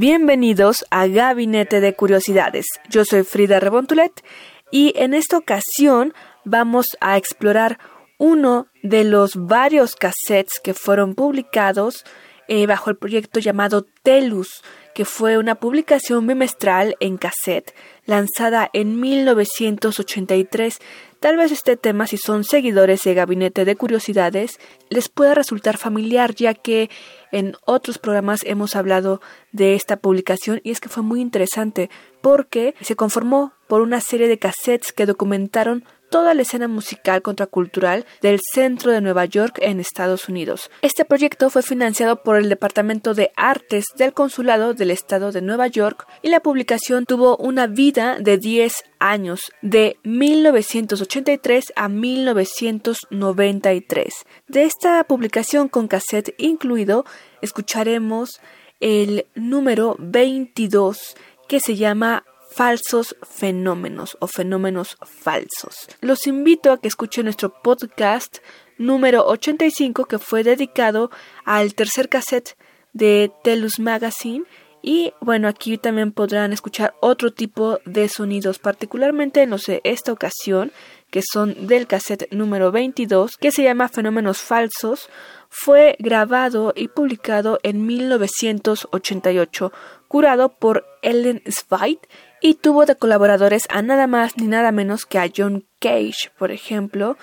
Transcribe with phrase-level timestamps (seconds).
[0.00, 2.66] Bienvenidos a Gabinete de Curiosidades.
[2.88, 4.24] Yo soy Frida Rebontulet
[4.70, 7.80] y en esta ocasión vamos a explorar
[8.16, 12.04] uno de los varios cassettes que fueron publicados
[12.46, 14.62] eh, bajo el proyecto llamado Telus,
[14.94, 17.74] que fue una publicación bimestral en cassette
[18.06, 20.78] lanzada en 1983.
[21.20, 26.32] Tal vez este tema, si son seguidores de Gabinete de Curiosidades, les pueda resultar familiar,
[26.36, 26.90] ya que
[27.32, 32.76] en otros programas hemos hablado de esta publicación y es que fue muy interesante porque
[32.82, 38.40] se conformó por una serie de cassettes que documentaron toda la escena musical contracultural del
[38.52, 40.70] centro de Nueva York en Estados Unidos.
[40.82, 45.66] Este proyecto fue financiado por el Departamento de Artes del Consulado del Estado de Nueva
[45.66, 54.14] York y la publicación tuvo una vida de 10 años, de 1983 a 1993.
[54.48, 57.04] De esta publicación con cassette incluido,
[57.42, 58.40] escucharemos
[58.80, 61.16] el número 22
[61.48, 62.24] que se llama
[62.58, 65.86] falsos fenómenos o fenómenos falsos.
[66.00, 68.38] Los invito a que escuchen nuestro podcast
[68.78, 71.12] número 85 que fue dedicado
[71.44, 72.56] al tercer cassette
[72.92, 74.44] de Telus Magazine.
[74.82, 80.10] Y bueno, aquí también podrán escuchar otro tipo de sonidos, particularmente en los de esta
[80.10, 80.72] ocasión,
[81.10, 85.08] que son del cassette número 22, que se llama Fenómenos Falsos,
[85.48, 89.72] fue grabado y publicado en 1988,
[90.08, 92.08] curado por Ellen Svite
[92.40, 96.50] y tuvo de colaboradores a nada más ni nada menos que a John Cage, por
[96.50, 97.16] ejemplo,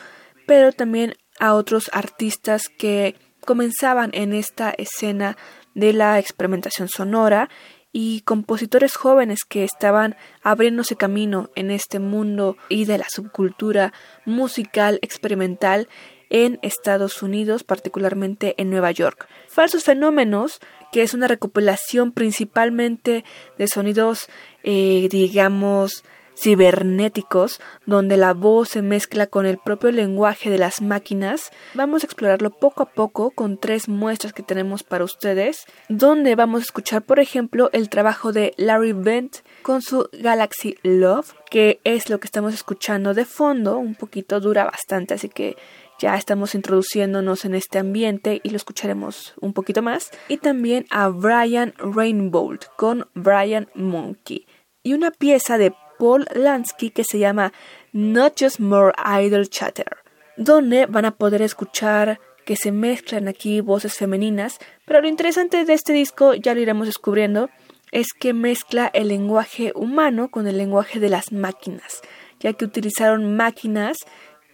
[0.45, 5.37] pero también a otros artistas que comenzaban en esta escena
[5.73, 7.49] de la experimentación sonora
[7.91, 13.93] y compositores jóvenes que estaban abriéndose camino en este mundo y de la subcultura
[14.25, 15.87] musical experimental
[16.29, 19.27] en Estados Unidos, particularmente en Nueva York.
[19.47, 20.59] Falsos Fenómenos,
[20.95, 23.25] que es una recopilación principalmente
[23.57, 24.29] de sonidos,
[24.63, 26.05] eh, digamos,
[26.41, 31.51] cibernéticos, donde la voz se mezcla con el propio lenguaje de las máquinas.
[31.73, 36.61] Vamos a explorarlo poco a poco con tres muestras que tenemos para ustedes, donde vamos
[36.61, 42.09] a escuchar, por ejemplo, el trabajo de Larry Bent con su Galaxy Love, que es
[42.09, 45.57] lo que estamos escuchando de fondo, un poquito dura bastante, así que
[45.99, 50.11] ya estamos introduciéndonos en este ambiente y lo escucharemos un poquito más.
[50.27, 54.45] Y también a Brian Rainbow con Brian Monkey.
[54.83, 57.53] Y una pieza de Paul Lansky que se llama
[57.93, 59.97] Not Just More Idle Chatter,
[60.37, 65.73] donde van a poder escuchar que se mezclan aquí voces femeninas, pero lo interesante de
[65.73, 67.49] este disco, ya lo iremos descubriendo,
[67.91, 72.01] es que mezcla el lenguaje humano con el lenguaje de las máquinas,
[72.39, 73.97] ya que utilizaron máquinas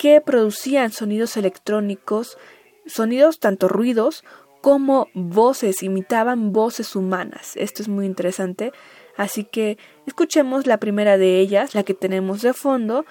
[0.02, 2.40] que producían sonidos electrónicos,
[2.88, 4.24] sonidos tanto ruidos
[4.60, 7.56] como voces, imitaban voces humanas.
[7.56, 8.72] Esto es muy interesante.
[9.16, 9.78] Así que
[10.08, 13.06] escuchemos la primera de ellas, la que tenemos de fondo,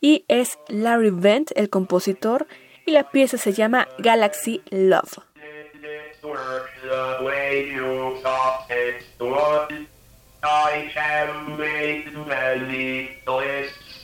[0.00, 2.46] y es Larry Vent, el compositor,
[2.86, 5.18] y la pieza se llama Galaxy Love.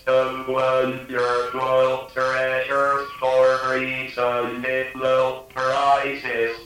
[0.04, 4.62] Lists of wonderful treasures for reason
[4.96, 6.56] little prizes.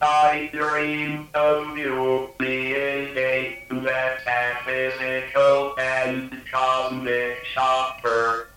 [0.00, 8.48] I dream of you being a metaphysical and cosmic shopper.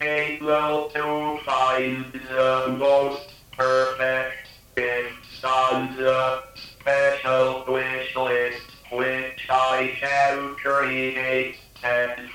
[0.00, 8.62] Able to find the most perfect gift on the special wish list
[8.92, 11.56] which I have created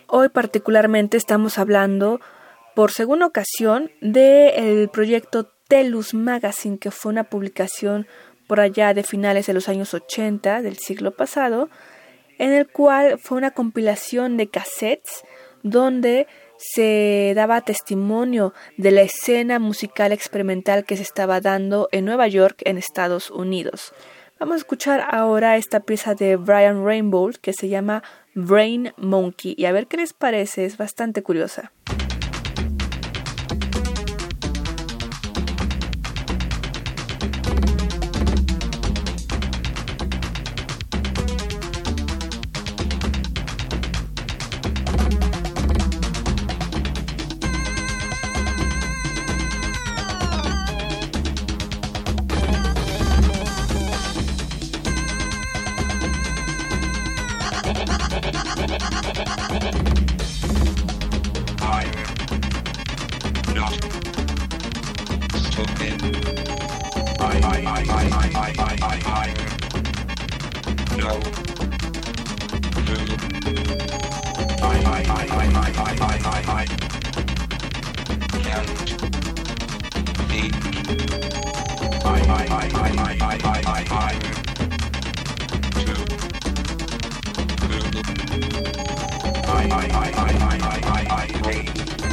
[0.09, 2.21] Hoy particularmente estamos hablando
[2.75, 8.07] por segunda ocasión del proyecto Telus Magazine, que fue una publicación
[8.47, 11.69] por allá de finales de los años 80 del siglo pasado,
[12.39, 15.25] en el cual fue una compilación de cassettes
[15.71, 16.27] donde
[16.59, 22.63] se daba testimonio de la escena musical experimental que se estaba dando en Nueva York,
[22.65, 23.93] en Estados Unidos.
[24.39, 28.03] Vamos a escuchar ahora esta pieza de Brian Rainbow que se llama
[28.35, 31.73] Brain Monkey y a ver qué les parece, es bastante curiosa.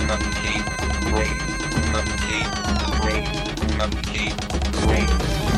[0.08, 0.62] monkey,
[1.10, 1.38] brain,
[1.92, 2.42] monkey,
[3.02, 3.26] brain,
[3.78, 4.28] monkey,
[4.84, 5.08] brain,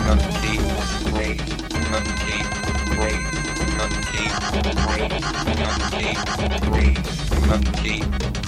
[0.05, 0.55] monkey,
[1.11, 1.39] brain,
[1.91, 2.39] monkey,
[2.95, 3.21] brain,
[3.77, 4.25] monkey,
[4.85, 5.11] brain,
[5.65, 6.11] monkey,
[6.69, 6.97] brain,
[7.47, 7.97] monkey,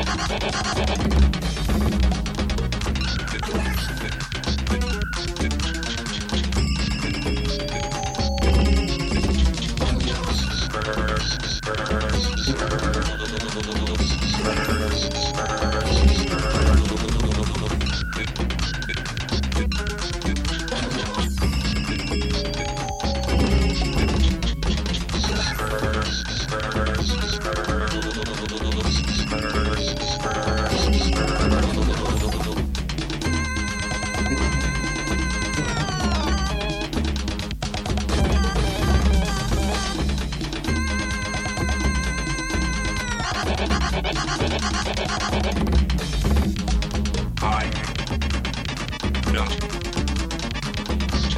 [0.07, 1.16] 頑張ってね!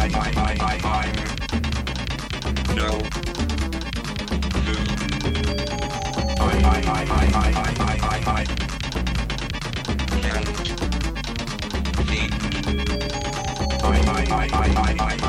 [14.88, 15.25] I, I.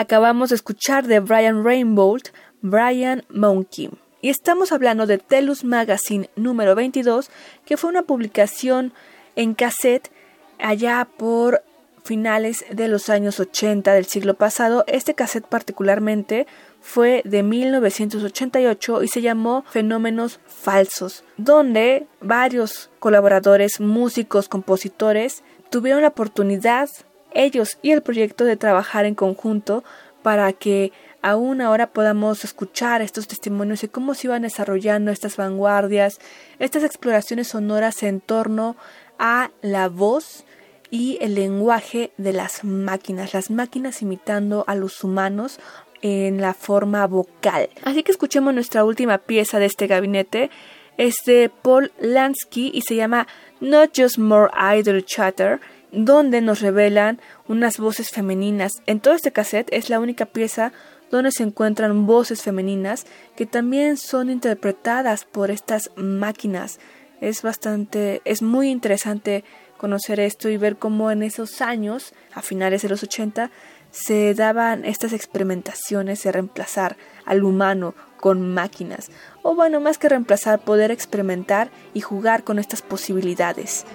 [0.00, 2.16] Acabamos de escuchar de Brian Rainbow,
[2.62, 3.90] Brian Monkey.
[4.22, 7.28] Y estamos hablando de Telus Magazine número 22,
[7.66, 8.94] que fue una publicación
[9.36, 10.10] en cassette
[10.58, 11.62] allá por
[12.02, 14.84] finales de los años 80 del siglo pasado.
[14.86, 16.46] Este cassette particularmente
[16.80, 26.08] fue de 1988 y se llamó Fenómenos Falsos, donde varios colaboradores, músicos, compositores tuvieron la
[26.08, 26.88] oportunidad
[27.34, 29.84] ellos y el proyecto de trabajar en conjunto
[30.22, 36.18] para que aún ahora podamos escuchar estos testimonios de cómo se iban desarrollando estas vanguardias,
[36.58, 38.76] estas exploraciones sonoras en torno
[39.18, 40.44] a la voz
[40.90, 45.60] y el lenguaje de las máquinas, las máquinas imitando a los humanos
[46.02, 47.68] en la forma vocal.
[47.84, 50.50] Así que escuchemos nuestra última pieza de este gabinete.
[50.96, 53.26] Es de Paul Lansky y se llama
[53.60, 55.60] Not Just More Idle Chatter
[55.92, 58.82] donde nos revelan unas voces femeninas.
[58.86, 60.72] En todo este cassette es la única pieza
[61.10, 63.06] donde se encuentran voces femeninas
[63.36, 66.78] que también son interpretadas por estas máquinas.
[67.20, 69.44] Es bastante, es muy interesante
[69.76, 73.50] conocer esto y ver cómo en esos años, a finales de los 80,
[73.90, 79.10] se daban estas experimentaciones de reemplazar al humano con máquinas,
[79.42, 83.86] o bueno, más que reemplazar, poder experimentar y jugar con estas posibilidades.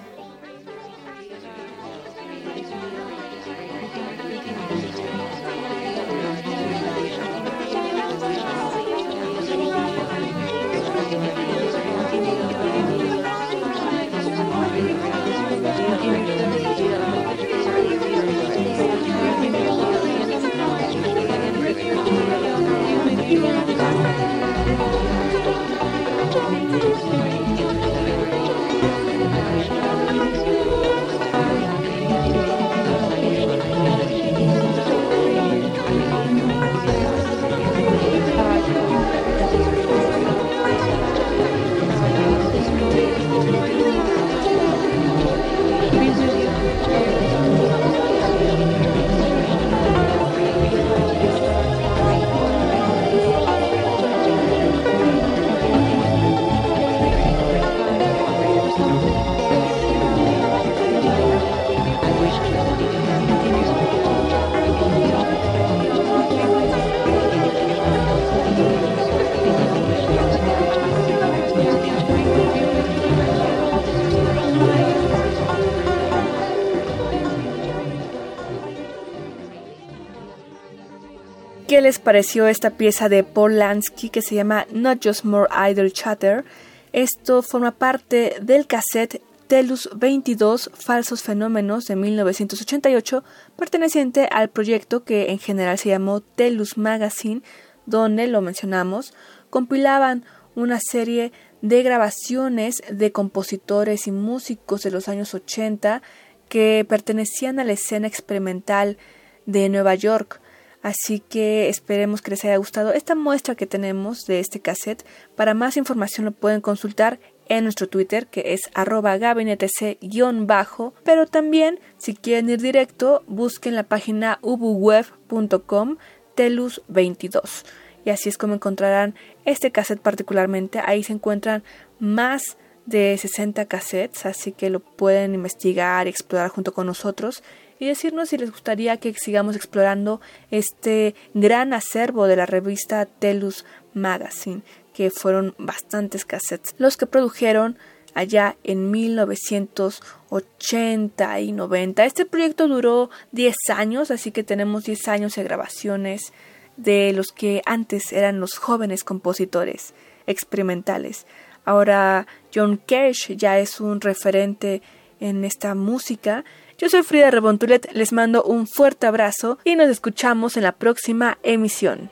[81.86, 86.44] Les pareció esta pieza de Paul Lansky que se llama Not Just More Idle Chatter?
[86.92, 93.22] Esto forma parte del cassette Telus 22 Falsos Fenómenos de 1988,
[93.56, 97.42] perteneciente al proyecto que en general se llamó Telus Magazine,
[97.86, 99.14] donde, lo mencionamos,
[99.48, 100.24] compilaban
[100.56, 101.30] una serie
[101.62, 106.02] de grabaciones de compositores y músicos de los años 80
[106.48, 108.98] que pertenecían a la escena experimental
[109.46, 110.40] de Nueva York.
[110.86, 115.04] Así que esperemos que les haya gustado esta muestra que tenemos de este cassette.
[115.34, 121.80] Para más información lo pueden consultar en nuestro Twitter que es arroba gabinetec-bajo, pero también
[121.98, 125.96] si quieren ir directo busquen la página ubuweb.com
[126.36, 127.64] telus22
[128.04, 130.80] y así es como encontrarán este cassette particularmente.
[130.86, 131.64] Ahí se encuentran
[131.98, 137.42] más de 60 cassettes, así que lo pueden investigar y explorar junto con nosotros
[137.78, 143.64] y decirnos si les gustaría que sigamos explorando este gran acervo de la revista Telus
[143.94, 144.62] Magazine,
[144.94, 147.78] que fueron bastantes cassettes los que produjeron
[148.14, 152.04] allá en 1980 y 90.
[152.06, 156.32] Este proyecto duró 10 años, así que tenemos 10 años de grabaciones
[156.78, 159.92] de los que antes eran los jóvenes compositores
[160.26, 161.26] experimentales.
[161.66, 164.80] Ahora John Cash ya es un referente
[165.20, 166.44] en esta música
[166.78, 171.38] yo soy Frida Rebontulet, les mando un fuerte abrazo y nos escuchamos en la próxima
[171.42, 172.10] emisión.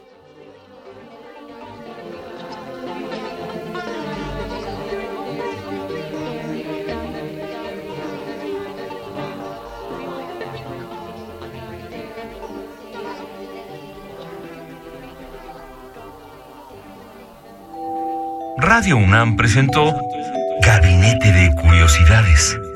[18.56, 19.94] Radio UNAM presentó
[20.62, 22.58] Gabinete de Curiosidades